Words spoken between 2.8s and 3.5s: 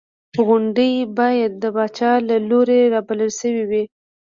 رابلل